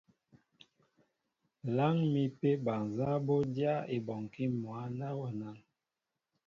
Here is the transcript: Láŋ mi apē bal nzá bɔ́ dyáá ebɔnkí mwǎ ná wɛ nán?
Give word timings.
Láŋ 1.75 1.95
mi 2.11 2.23
apē 2.31 2.49
bal 2.65 2.81
nzá 2.89 3.09
bɔ́ 3.25 3.39
dyáá 3.55 3.81
ebɔnkí 3.95 4.43
mwǎ 4.61 4.79
ná 4.99 5.07
wɛ 5.19 5.27
nán? 5.39 5.57